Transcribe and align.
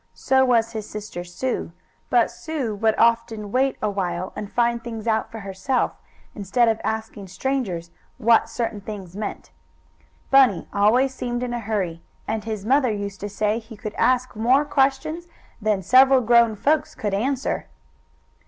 So 0.15 0.43
was 0.43 0.71
his 0.71 0.89
sister 0.89 1.23
Sue; 1.23 1.73
but 2.09 2.31
Sue 2.31 2.73
would 2.73 2.95
often 2.97 3.51
wait 3.51 3.77
a 3.83 3.89
while 3.91 4.33
and 4.35 4.51
find 4.51 4.83
things 4.83 5.05
out 5.07 5.31
for 5.31 5.41
herself, 5.41 5.95
instead 6.33 6.67
of 6.67 6.81
asking 6.83 7.27
strangers 7.27 7.91
what 8.17 8.49
certain 8.49 8.81
things 8.81 9.15
meant. 9.15 9.51
Bunny 10.31 10.67
always 10.73 11.13
seemed 11.13 11.43
in 11.43 11.53
a 11.53 11.59
hurry, 11.59 12.01
and 12.27 12.45
his 12.45 12.65
mother 12.65 12.91
used 12.91 13.19
to 13.19 13.29
say 13.29 13.59
he 13.59 13.77
could 13.77 13.93
ask 13.93 14.35
more 14.35 14.65
questions 14.65 15.27
than 15.61 15.83
several 15.83 16.21
grown 16.21 16.55
folks 16.55 16.95
could 16.95 17.13
answer. 17.13 17.67